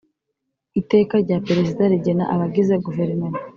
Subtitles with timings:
[0.81, 3.37] Iteka rya Perezida rigena abagize guverinoma